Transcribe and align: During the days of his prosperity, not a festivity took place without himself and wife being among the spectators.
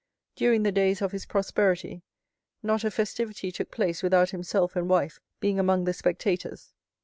During 0.35 0.63
the 0.63 0.71
days 0.71 0.99
of 1.03 1.11
his 1.11 1.27
prosperity, 1.27 2.01
not 2.63 2.83
a 2.83 2.89
festivity 2.89 3.51
took 3.51 3.69
place 3.69 4.01
without 4.01 4.31
himself 4.31 4.75
and 4.75 4.89
wife 4.89 5.19
being 5.39 5.59
among 5.59 5.83
the 5.83 5.93
spectators. 5.93 6.73